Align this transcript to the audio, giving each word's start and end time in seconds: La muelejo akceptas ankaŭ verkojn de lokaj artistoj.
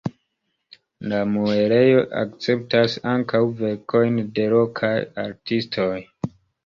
La 1.11 1.17
muelejo 1.33 1.99
akceptas 2.21 2.95
ankaŭ 3.11 3.43
verkojn 3.61 4.17
de 4.39 4.49
lokaj 4.55 4.93
artistoj. 5.29 5.91